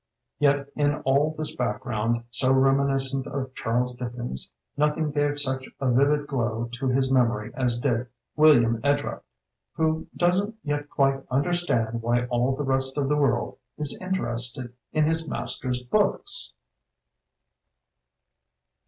Yet 0.39 0.69
in 0.75 0.95
all 1.01 1.35
this 1.37 1.55
background, 1.55 2.23
so 2.31 2.51
reminiscent 2.51 3.27
of 3.27 3.53
Charles 3.53 3.93
Dickens, 3.95 4.51
noth 4.75 4.97
ing 4.97 5.11
gave 5.11 5.39
such 5.39 5.67
a 5.79 5.91
vivid 5.91 6.25
glow 6.25 6.69
to 6.73 6.87
his 6.87 7.11
mem 7.11 7.29
ory 7.29 7.51
as 7.53 7.77
did 7.77 8.07
William 8.35 8.81
Edrupt— 8.83 9.21
^who 9.77 10.07
doesn't 10.17 10.55
yet 10.63 10.89
quite 10.89 11.21
understand 11.29 12.01
why 12.01 12.25
all 12.25 12.55
the 12.55 12.63
rest 12.63 12.97
of 12.97 13.09
the 13.09 13.15
world 13.15 13.59
is 13.77 13.95
interested 14.01 14.73
in 14.91 15.05
bis 15.05 15.29
master's 15.29 15.83
books! 15.83 16.53